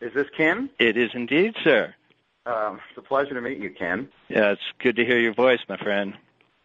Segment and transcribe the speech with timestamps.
[0.00, 0.70] Is this Ken?
[0.78, 1.94] It is indeed, sir.
[2.46, 4.08] Um, it's a pleasure to meet you, Ken.
[4.28, 6.14] Yeah, it's good to hear your voice, my friend.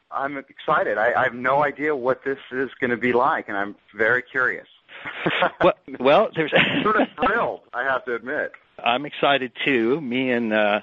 [0.09, 0.97] I'm excited.
[0.97, 4.21] I, I have no idea what this is going to be like, and I'm very
[4.21, 4.67] curious.
[5.61, 6.53] well, well, there's
[6.83, 7.61] sort of thrilled.
[7.73, 8.53] I have to admit.
[8.83, 9.99] I'm excited too.
[9.99, 10.81] Me and uh,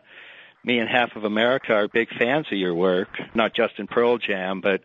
[0.64, 4.18] me and half of America are big fans of your work, not just in Pearl
[4.18, 4.82] Jam, but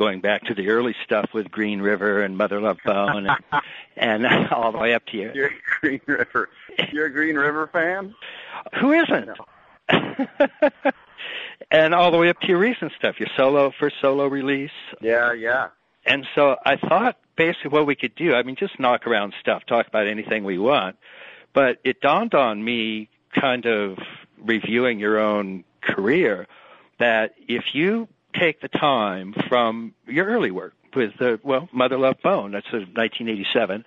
[0.00, 3.62] going back to the early stuff with Green River and Mother Love Bone, and,
[4.24, 5.30] and all the way up to you.
[5.34, 6.48] You're a Green River.
[6.90, 8.14] You're a Green River fan.
[8.80, 9.28] Who isn't?
[9.92, 10.26] No.
[11.70, 14.70] and all the way up to your recent stuff, your solo first solo release.
[15.02, 15.68] Yeah, yeah.
[16.06, 19.66] And so I thought basically what we could do, I mean, just knock around stuff,
[19.66, 20.96] talk about anything we want.
[21.52, 23.98] But it dawned on me, kind of
[24.38, 26.46] reviewing your own career,
[26.98, 32.20] that if you take the time from your early work with the well, Mother Love
[32.22, 33.84] Bone, that's 1987,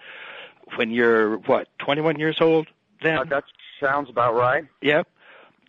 [0.76, 2.68] when you're what, 21 years old
[3.02, 3.18] then?
[3.18, 3.44] Uh, that
[3.80, 4.66] sounds about right.
[4.82, 5.08] Yep.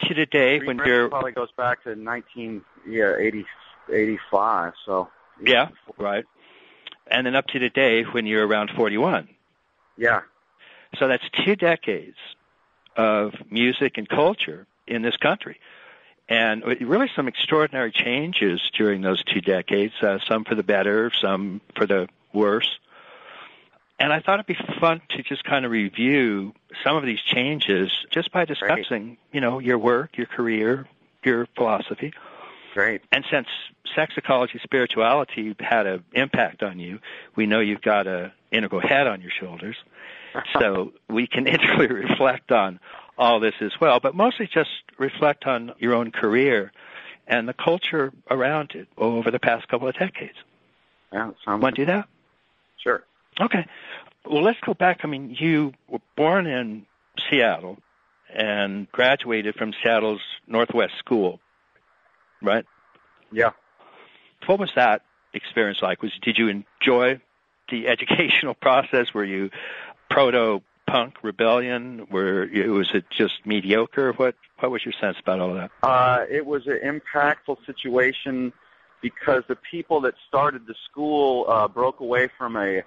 [0.03, 3.45] To today Green when you're probably goes back to 19 yeah 80
[3.93, 4.73] 85.
[4.85, 5.09] So
[5.45, 6.25] yeah, right.
[7.07, 9.29] And then up to today when you're around 41.
[9.97, 10.23] Yeah.
[10.99, 12.17] So that's two decades
[12.97, 15.61] of music and culture in this country.
[16.29, 21.61] And really some extraordinary changes during those two decades, uh, some for the better, some
[21.77, 22.79] for the worse.
[23.99, 27.93] And I thought it'd be fun to just kind of review some of these changes
[28.11, 29.19] just by discussing, Great.
[29.33, 30.89] you know, your work, your career,
[31.25, 32.13] your philosophy.
[32.73, 33.03] Great.
[33.13, 33.47] And since
[33.95, 36.99] sex ecology spirituality had an impact on you,
[37.37, 39.77] we know you've got an integral head on your shoulders.
[40.59, 42.81] so we can integrally reflect on
[43.17, 46.73] all this as well, but mostly just reflect on your own career
[47.27, 50.35] and the culture around it over the past couple of decades.
[51.13, 52.09] Yeah, sounds Want to do that?
[52.83, 53.05] Sure.
[53.41, 53.67] Okay.
[54.27, 55.01] Well, let's go back.
[55.05, 56.87] I mean, you were born in
[57.31, 57.79] Seattle
[58.35, 61.41] and graduated from Seattle's Northwest School,
[62.43, 62.65] right?
[63.33, 63.51] Yeah.
[64.47, 65.03] What was that
[65.33, 66.03] experience like?
[66.03, 67.21] Was did you enjoy
[67.71, 69.15] the educational process?
[69.15, 69.51] Were you
[70.11, 72.07] proto punk rebellion?
[72.11, 74.13] Were was it just mediocre?
[74.13, 75.71] What what was your sense about all that?
[75.83, 78.53] Uh, it was an impactful situation
[79.01, 82.83] because the people that started the school uh, broke away from a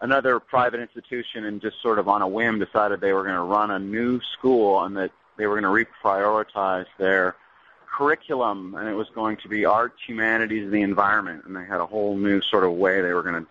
[0.00, 3.40] another private institution and just sort of on a whim decided they were going to
[3.40, 7.34] run a new school and that they were going to reprioritize their
[7.86, 11.80] curriculum and it was going to be arts, humanities, and the environment and they had
[11.80, 13.46] a whole new sort of way they were going to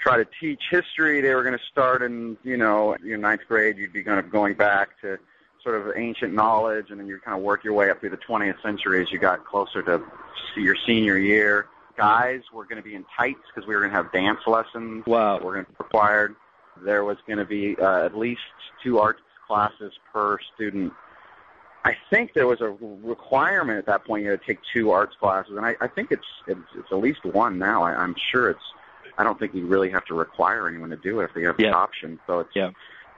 [0.00, 1.20] try to teach history.
[1.20, 3.76] They were going to start in, you know, your ninth grade.
[3.76, 5.18] You'd be kind of going back to
[5.62, 8.16] sort of ancient knowledge, and then you kind of work your way up through the
[8.16, 10.02] 20th century as you got closer to
[10.56, 11.66] your senior year.
[11.96, 15.04] Guys were going to be in tights because we were going to have dance lessons.
[15.06, 15.38] Wow.
[15.38, 16.36] That were going to be required.
[16.84, 18.40] There was going to be uh, at least
[18.82, 20.92] two arts classes per student.
[21.84, 25.16] I think there was a requirement at that point you had to take two arts
[25.18, 27.82] classes, and I, I think it's, it's it's at least one now.
[27.82, 28.60] I, I'm sure it's
[29.18, 31.56] I don't think you really have to require anyone to do it if they have
[31.58, 31.70] yeah.
[31.70, 32.18] the option.
[32.26, 32.70] So it's yeah.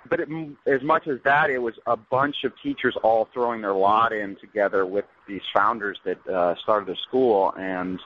[0.08, 0.28] But it,
[0.66, 4.34] as much as that, it was a bunch of teachers all throwing their lot in
[4.36, 8.00] together with these founders that uh, started the school, and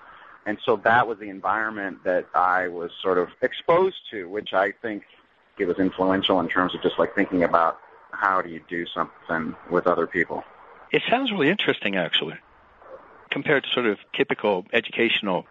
[0.45, 4.73] and so that was the environment that I was sort of exposed to, which I
[4.73, 5.05] think
[5.59, 7.79] it was influential in terms of just like thinking about
[8.11, 10.45] how do you do something with other people.
[10.91, 12.35] It sounds really interesting, actually,
[13.31, 15.47] compared to sort of typical educational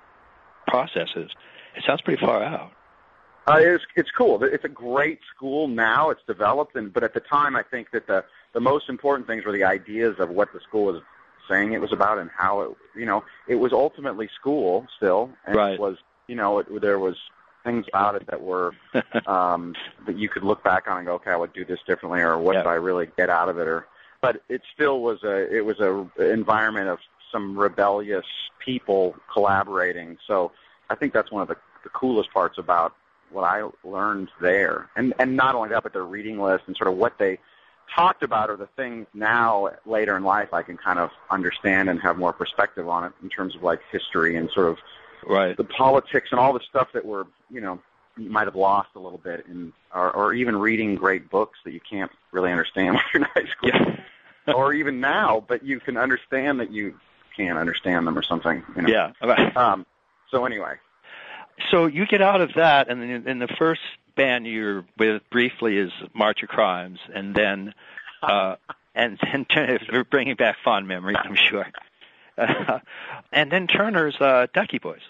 [0.67, 1.31] processes.
[1.75, 2.72] It sounds pretty far out.
[3.45, 4.41] Uh, it's it's cool.
[4.44, 6.09] It's a great school now.
[6.09, 8.23] It's developed, and but at the time, I think that the
[8.53, 11.01] the most important things were the ideas of what the school was
[11.50, 15.56] saying it was about and how it you know it was ultimately school still, and
[15.56, 15.73] right.
[15.73, 15.97] it was
[16.28, 17.17] you know it, there was
[17.66, 18.73] things about it that were
[19.28, 22.22] um, that you could look back on and go, okay, I would do this differently,
[22.22, 22.63] or what yeah.
[22.63, 23.88] did I really get out of it, or
[24.22, 27.00] but it still was a it was a environment of
[27.31, 28.25] some rebellious
[28.63, 30.17] people collaborating.
[30.28, 30.51] So
[30.93, 32.93] I think that's one of the, the coolest parts about
[33.31, 34.89] what I learned there.
[34.95, 37.39] And and not only that, but their reading list and sort of what they
[37.93, 41.99] talked about are the things now later in life I can kind of understand and
[42.01, 44.78] have more perspective on it in terms of like history and sort of
[45.28, 45.57] right.
[45.57, 47.79] the politics and all the stuff that we're you know
[48.17, 51.73] you might have lost a little bit in or, or even reading great books that
[51.73, 53.69] you can't really understand when you're in high school.
[53.73, 53.99] Yeah.
[54.53, 56.99] or even now, but you can understand that you
[57.35, 58.63] can't understand them or something.
[58.75, 59.13] You know?
[59.23, 59.51] Yeah.
[59.55, 59.85] Um,
[60.34, 60.76] so anyway,
[61.72, 63.82] so you get out of that, and then in the first
[64.16, 67.74] band you're with briefly is March of Crimes, and then
[68.24, 68.56] uh,
[68.96, 69.46] and then
[69.91, 71.68] we're bringing back fond memories, I'm sure.
[72.38, 72.80] Uh,
[73.32, 75.02] and then Turner's uh, Ducky Boys.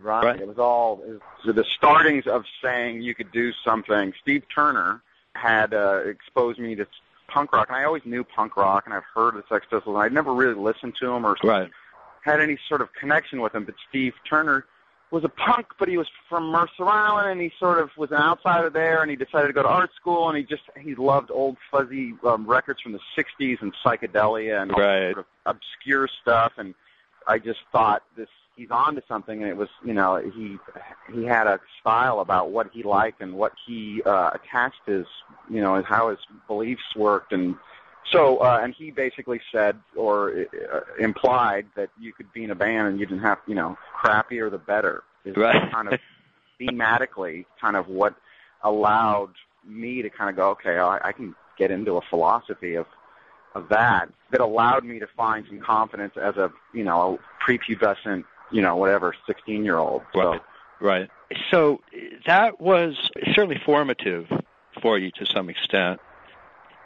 [0.00, 0.24] Right.
[0.24, 0.40] Right.
[0.40, 4.12] It was all it was the startings of saying you could do something.
[4.20, 5.02] Steve Turner
[5.34, 6.86] had uh, exposed me to
[7.28, 9.96] punk rock, and I always knew punk rock, and I've heard the Sex Pistols, and
[9.96, 11.70] I'd never really listened to them or right.
[12.24, 13.64] Had any sort of connection with them.
[13.64, 14.64] But Steve Turner
[15.10, 18.18] was a punk, but he was from Mercer Island, and he sort of was an
[18.18, 21.30] outsider there, and he decided to go to art school, and he just he loved
[21.32, 25.12] old fuzzy um, records from the '60s and psychedelia and all Right.
[25.12, 26.74] sort of obscure stuff, and
[27.26, 30.58] I just thought this he's on to something, and it was you know he
[31.12, 35.06] he had a style about what he liked and what he uh, attached his
[35.48, 37.56] you know and how his beliefs worked and
[38.12, 42.54] so, uh, and he basically said or uh, implied that you could be in a
[42.54, 45.02] band and you didn't have, you know, crappier the better.
[45.24, 45.70] Is Right.
[45.70, 46.00] kind of
[46.60, 48.14] thematically kind of what
[48.62, 49.32] allowed
[49.66, 52.86] me to kind of go, okay, I, I can get into a philosophy of
[53.54, 58.24] of that that allowed me to find some confidence as a, you know, a prepubescent,
[58.52, 60.02] you know, whatever, 16 year old.
[60.12, 60.40] So, Right.
[60.80, 61.10] Right.
[61.50, 61.80] So
[62.26, 62.96] that was
[63.34, 64.26] certainly formative
[64.80, 66.00] for you to some extent.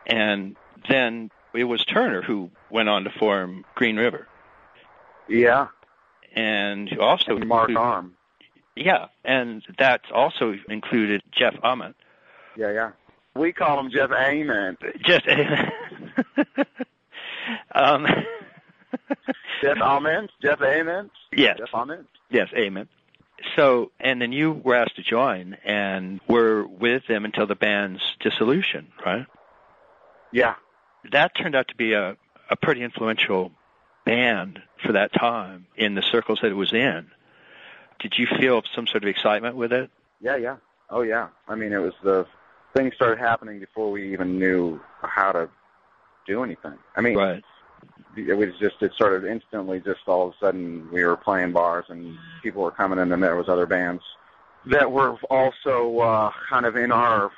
[0.06, 0.56] And
[0.88, 4.26] then it was Turner who went on to form Green River.
[5.28, 5.68] yeah,
[6.34, 8.14] And also Mark include- Arm.
[8.76, 11.94] Yeah, and that's also included Jeff Ament.
[12.56, 12.90] Yeah, yeah.
[13.36, 14.76] We call him Jeff Amen.
[15.04, 15.26] Just
[17.74, 18.06] um,
[19.62, 20.28] Jeff Amen.
[20.42, 21.10] Jeff Amen.
[21.36, 22.06] yes, Jeff Amen.
[22.30, 22.88] yes, amen.
[23.56, 28.00] So, and then you were asked to join, and were with them until the band's
[28.20, 29.26] dissolution, right?
[30.32, 30.54] Yeah.
[31.12, 32.16] That turned out to be a,
[32.50, 33.52] a pretty influential
[34.04, 37.06] band for that time in the circles that it was in.
[38.00, 39.90] Did you feel some sort of excitement with it?
[40.20, 40.56] Yeah, yeah.
[40.90, 41.28] Oh, yeah.
[41.48, 42.26] I mean, it was the
[42.74, 45.48] things started happening before we even knew how to
[46.26, 46.74] do anything.
[46.96, 47.44] I mean, Right.
[48.16, 51.84] it was just it started instantly just all of a sudden we were playing bars
[51.88, 54.02] and people were coming in and there was other bands
[54.66, 57.30] that were also uh kind of in our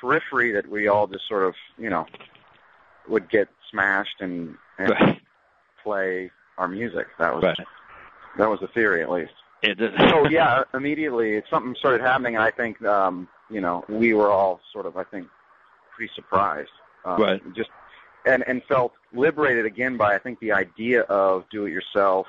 [0.00, 2.06] periphery that we all just sort of you know
[3.08, 5.20] would get smashed and, and Right.
[5.82, 7.66] play our music that was Right.
[8.36, 9.32] that was the theory at least
[9.62, 9.78] It,
[10.10, 14.60] so yeah immediately something started happening and i think um you know we were all
[14.72, 15.26] sort of i think
[15.96, 16.70] pretty surprised
[17.04, 17.54] um, Right.
[17.54, 17.70] just
[18.26, 22.26] and and felt liberated again by I think the idea of do it yourself,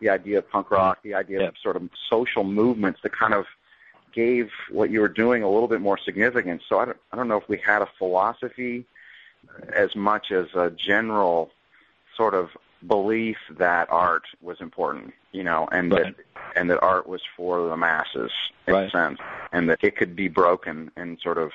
[0.00, 1.48] the idea of punk rock, the idea Yeah.
[1.48, 3.46] of sort of social movements that kind of
[4.12, 6.62] gave what you were doing a little bit more significance.
[6.68, 8.84] So I don't I don't know if we had a philosophy
[9.72, 11.50] as much as a general
[12.16, 12.50] sort of
[12.86, 16.16] belief that art was important, you know, and Right.
[16.16, 18.32] that and that art was for the masses
[18.66, 18.86] in Right.
[18.86, 19.18] a sense,
[19.52, 21.52] and that it could be broken and sort of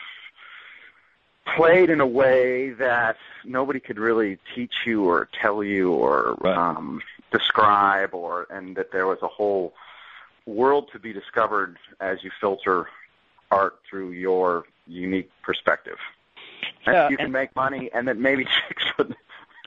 [1.55, 6.55] played in a way that nobody could really teach you or tell you or Right.
[6.55, 7.01] um,
[7.31, 9.73] describe, or and that there was a whole
[10.45, 12.87] world to be discovered as you filter
[13.49, 15.97] art through your unique perspective.
[16.87, 19.15] Yeah, you can and- make money, and that maybe chicks would,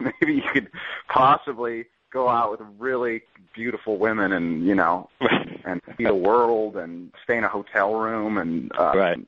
[0.01, 0.69] maybe you could
[1.09, 3.23] possibly go out with really
[3.55, 5.09] beautiful women, and you know,
[5.65, 9.19] and see the world, and stay in a hotel room, and uh, Right.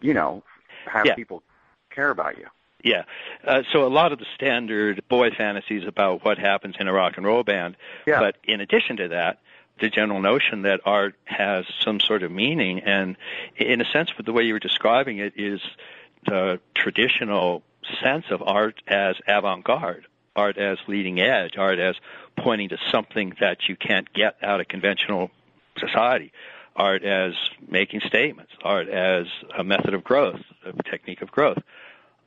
[0.00, 0.42] you know,
[0.86, 1.14] have Yeah.
[1.14, 1.42] people
[1.90, 2.46] care about you.
[2.82, 3.02] Yeah.
[3.46, 7.18] Uh, so a lot of the standard boy fantasies about what happens in a rock
[7.18, 7.76] and roll band.
[8.06, 8.20] Yeah.
[8.20, 9.38] But in addition to that,
[9.80, 13.16] the general notion that art has some sort of meaning, and
[13.56, 15.60] in a sense, the way you were describing it is
[16.26, 17.62] the traditional
[18.02, 20.06] sense of art as avant-garde,
[20.36, 21.96] art as leading edge, art as
[22.36, 25.30] pointing to something that you can't get out of conventional
[25.78, 26.32] society,
[26.76, 27.34] art as
[27.68, 31.58] making statements, art as a method of growth, a technique of growth.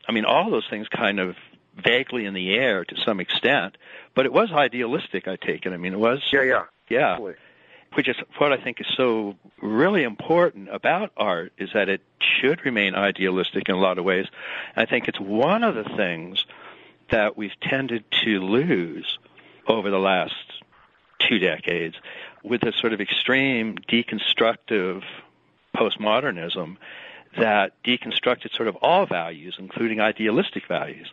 [0.08, 1.36] I mean, all those things kind of
[1.84, 3.78] vaguely in the air to some extent,
[4.16, 5.74] but it was idealistic, I take it.
[5.74, 6.64] I mean, it was, Yeah, yeah.
[6.90, 7.36] yeah, Absolutely.
[7.96, 12.66] Which is what I think is so really important about art is that it should
[12.66, 14.28] remain idealistic in a lot of ways.
[14.76, 16.46] I think it's one of the things
[17.10, 19.18] that we've tended to lose
[19.68, 20.34] over the last
[21.20, 21.96] two decades
[22.44, 25.04] with this sort of extreme deconstructive
[25.76, 26.78] postmodernism
[27.38, 31.12] that deconstructed sort of all values, including idealistic values,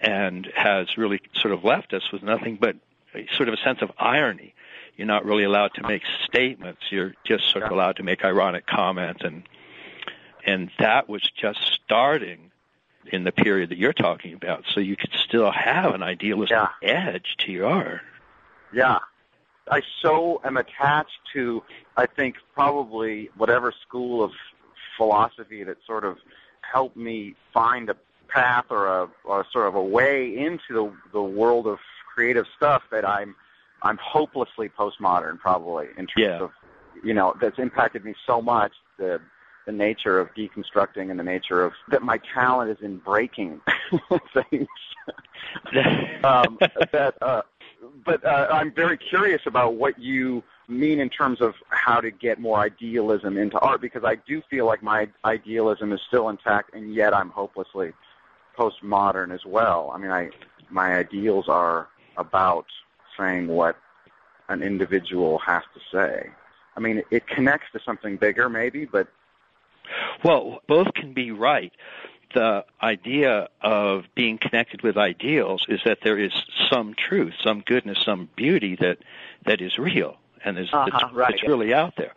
[0.00, 2.76] and has really sort of left us with nothing but
[3.36, 4.54] sort of a sense of irony.
[4.98, 6.82] You're not really allowed to make statements.
[6.90, 9.44] You're just sort of allowed to make ironic comments, and
[10.44, 12.50] and that was just starting
[13.06, 14.64] in the period that you're talking about.
[14.74, 16.68] So you could still have an idealistic Yeah.
[16.82, 18.00] edge to your art.
[18.72, 18.98] Yeah.
[19.70, 21.62] I so am attached to,
[21.96, 24.32] I think, probably whatever school of
[24.96, 26.18] philosophy that sort of
[26.62, 27.96] helped me find a
[28.28, 31.78] path or a, or sort of a way into the, the world of
[32.14, 33.36] creative stuff that I'm,
[33.82, 36.42] I'm hopelessly postmodern probably in terms Yeah.
[36.42, 36.50] of,
[37.02, 39.20] you know, that's impacted me so much, the,
[39.66, 43.60] the nature of deconstructing and the nature of, that my talent is in breaking
[44.34, 44.68] things.
[46.24, 46.58] um,
[46.92, 47.42] that, uh,
[48.04, 52.38] but uh, I'm very curious about what you mean in terms of how to get
[52.38, 56.94] more idealism into art because I do feel like my idealism is still intact and
[56.94, 57.92] yet I'm hopelessly
[58.56, 59.90] postmodern as well.
[59.94, 60.30] I mean, I
[60.70, 62.66] my ideals are about
[63.18, 63.76] saying what
[64.48, 66.30] an individual has to say.
[66.76, 69.08] I mean, it connects to something bigger, maybe, but
[70.24, 71.72] well, both can be right.
[72.34, 76.32] The idea of being connected with ideals is that there is
[76.70, 78.98] some truth, some goodness, some beauty that
[79.46, 81.30] that is real and is uh-huh, that's, right.
[81.30, 82.12] that's really out there.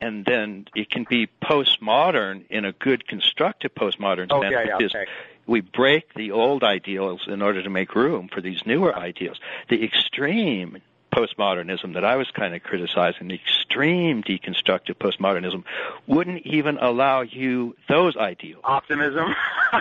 [0.00, 4.52] And then it can be postmodern in a good constructive postmodern oh, sense.
[4.52, 5.06] Yeah, yeah, okay.
[5.48, 9.40] We break the old ideals in order to make room for these newer ideals.
[9.68, 15.64] The extreme postmodernism that I was kind of criticizing, the extreme deconstructive postmodernism,
[16.06, 18.62] wouldn't even allow you those ideals.
[18.64, 19.34] Optimism.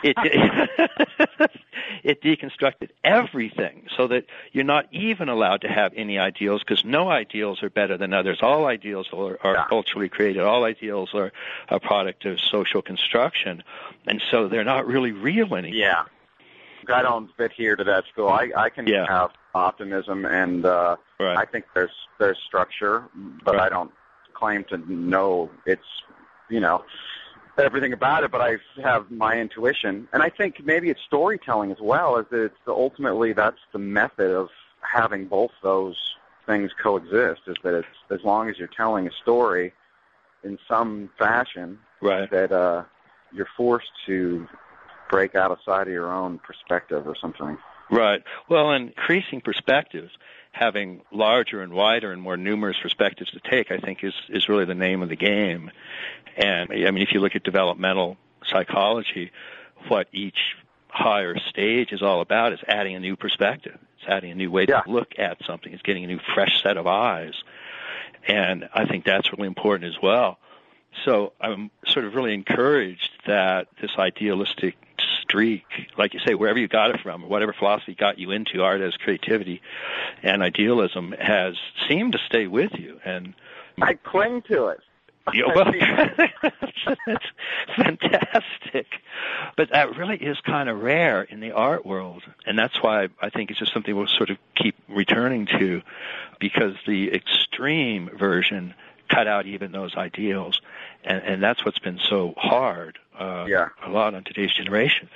[0.03, 1.51] it, it
[2.15, 7.61] deconstructed everything so that you're not even allowed to have any ideals because no ideals
[7.63, 8.39] are better than others.
[8.41, 9.65] All ideals are, are Yeah.
[9.69, 10.41] culturally created.
[10.43, 11.31] All ideals are
[11.69, 13.63] a product of social construction,
[14.07, 15.77] and so they're not really real anymore.
[15.77, 16.03] yeah.
[16.89, 18.29] I don't fit here to that school.
[18.29, 19.05] I, I can Yeah.
[19.07, 21.37] have optimism and uh Right.
[21.37, 23.03] I think there's there's structure,
[23.43, 23.63] but Right.
[23.63, 23.91] I don't
[24.33, 25.81] claim to know it's
[26.49, 26.85] you know
[27.65, 28.31] everything about it.
[28.31, 32.17] But I have my intuition, and I think maybe it's storytelling as well.
[32.17, 34.49] Is that it's the, ultimately that's the method of
[34.81, 35.97] having both those
[36.45, 37.41] things coexist.
[37.47, 39.73] Is that it's as long as you're telling a story
[40.43, 42.29] in some fashion right.
[42.29, 42.83] that uh
[43.33, 44.47] you're forced to
[45.09, 47.57] break out outside of your own perspective or something.
[47.89, 48.21] Right.
[48.49, 50.11] Well, increasing perspectives,
[50.57, 54.65] having larger and wider and more numerous perspectives to take, I think is is really
[54.65, 55.71] the name of the game.
[56.35, 59.31] And I mean, if you look at developmental psychology,
[59.87, 60.55] what each
[60.89, 63.77] higher stage is all about is adding a new perspective.
[63.99, 64.81] It's adding a new way Yeah.
[64.81, 65.73] to look at something.
[65.73, 67.33] It's getting a new fresh set of eyes.
[68.27, 70.39] And I think that's really important as well.
[71.05, 74.75] So I'm sort of really encouraged that this idealistic
[75.27, 75.65] streak,
[75.97, 78.81] like you say, wherever you got it from, or whatever philosophy got you into art
[78.81, 79.61] as creativity
[80.23, 81.55] and idealism, has
[81.87, 82.99] seemed to stay with you.
[83.03, 83.33] And
[83.81, 84.79] I cling to it.
[85.33, 85.71] yeah, well,
[87.07, 87.25] it's
[87.75, 88.87] fantastic.
[89.55, 92.23] But that really is kind of rare in the art world.
[92.45, 95.81] And that's why I think it's just something we'll sort of keep returning to
[96.39, 98.73] because the extreme version
[99.09, 100.61] cut out even those ideals.
[101.03, 103.69] And, and that's what's been so hard uh, Yeah.
[103.85, 105.09] a lot on today's generation.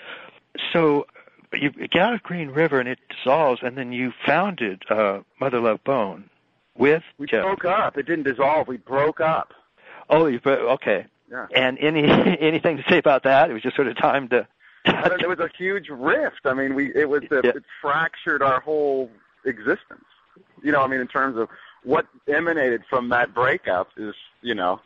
[0.74, 1.08] So
[1.54, 5.60] you get out of Green River and it dissolves, and then you founded uh, Mother
[5.60, 6.30] Love Bone
[6.78, 7.44] with We Jeff.
[7.44, 7.98] broke up.
[7.98, 8.68] It didn't dissolve.
[8.68, 9.54] We broke up.
[10.10, 11.06] Oh, you okay.
[11.32, 11.48] Yeah.
[11.56, 12.04] And any
[12.40, 13.50] anything to say about that?
[13.50, 14.48] It was just sort of time to.
[14.86, 16.42] I don't- it was a huge rift.
[16.46, 17.52] I mean, we it was the, Yeah.
[17.56, 19.10] it fractured our whole
[19.46, 20.04] existence.
[20.64, 21.50] You know, I mean, in terms of
[21.84, 24.80] what emanated from that breakup is, you know,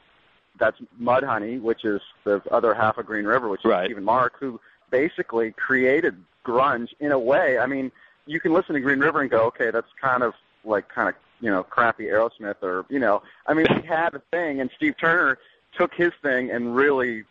[0.60, 3.86] that's Mudhoney, which is the other half of Green River, which is Right.
[3.86, 4.60] Stephen Mark, who
[4.90, 7.58] basically created grunge in a way.
[7.58, 7.92] I mean,
[8.26, 10.34] you can listen to Green River and go, okay, that's kind of
[10.64, 14.22] like kind of you know crappy Aerosmith, or you know, I mean, he had a
[14.32, 15.38] thing, and Steve Turner
[15.78, 17.24] took his thing and really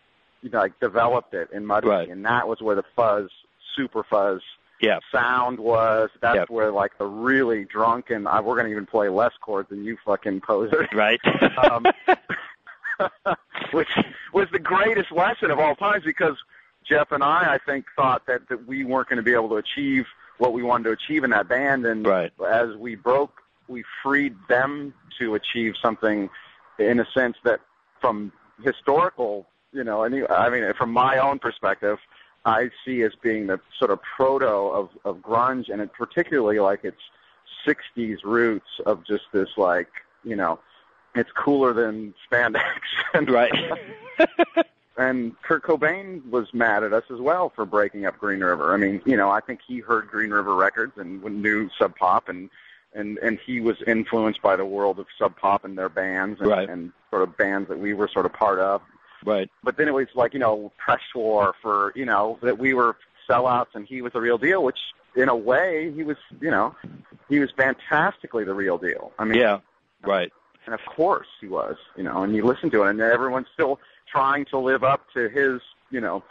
[0.43, 2.09] you know, like developed it in Mudhoney, Right.
[2.11, 3.31] and that was where the fuzz,
[3.75, 4.43] super fuzz
[4.81, 4.99] yeah.
[5.11, 6.11] sound was.
[6.21, 6.51] That's Yep.
[6.51, 8.27] where like the really drunken.
[8.27, 10.87] I, we're gonna even play less chords than you fucking poser.
[10.93, 11.21] Right.
[11.71, 11.87] Um,
[13.73, 13.89] which
[14.33, 16.37] was the greatest lesson of all times because
[16.89, 19.57] Jeff and I, I think, thought that, that we weren't going to be able to
[19.57, 20.07] achieve
[20.39, 22.33] what we wanted to achieve in that band, and Right.
[22.51, 26.29] as we broke, we freed them to achieve something
[26.79, 27.61] in a sense that,
[28.01, 28.33] from
[28.63, 31.99] historical, you know, any, I mean, from my own perspective,
[32.45, 36.85] I see as being the sort of proto of, of grunge, and it particularly like
[36.85, 37.01] its
[37.67, 39.89] '60s roots of just this like,
[40.25, 40.59] you know,
[41.15, 42.63] it's cooler than spandex.
[43.13, 43.53] and, right.
[44.97, 48.73] and Kurt Cobain was mad at us as well for breaking up Green River.
[48.73, 52.29] I mean, you know, I think he heard Green River Records and knew Sub Pop,
[52.29, 52.51] and
[52.95, 56.49] and and he was influenced by the world of Sub Pop and their bands and,
[56.51, 56.69] Right.
[56.69, 58.83] and sort of bands that we were sort of part of.
[59.25, 59.51] right.
[59.63, 62.97] But then it was like, you know, press war for, you know, that we were
[63.29, 64.79] sellouts and he was the real deal, which
[65.17, 66.75] in a way he was, you know,
[67.29, 69.13] he was fantastically the real deal.
[69.19, 69.61] I mean, Yeah.
[70.03, 70.31] Right.
[70.67, 73.79] And of course he was, you know, and you listen to it, and everyone's still
[74.11, 76.23] trying to live up to his, you know,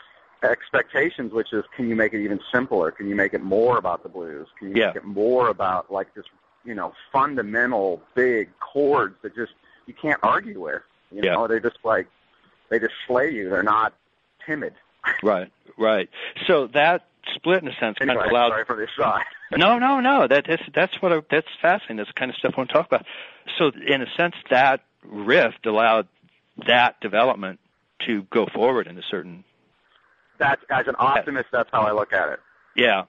[0.43, 2.91] expectations, which is, can you make it even simpler?
[2.91, 4.47] Can you make it more about the blues?
[4.59, 4.87] Can you Yeah.
[4.87, 6.25] make it more about like this,
[6.65, 9.53] you know, fundamental big chords that just
[9.85, 10.81] you can't argue with?
[11.11, 11.33] You Yeah.
[11.35, 12.07] know, they just like
[12.69, 13.49] they just slay you.
[13.49, 13.93] They're not
[14.45, 14.73] timid.
[15.21, 16.09] Right, right.
[16.47, 18.49] So that split in a sense anyway, kind of allowed.
[18.49, 19.25] Sorry for the aside.
[19.57, 20.27] No, no, no.
[20.27, 21.97] That is that's what I, that's fascinating.
[21.97, 23.05] That's the kind of stuff I want to talk about.
[23.57, 26.07] So in a sense, that rift allowed
[26.67, 27.59] that development
[28.07, 29.43] to go forward in a certain.
[30.39, 32.39] That as an optimist, that's how I look at it.
[32.75, 33.03] Yeah,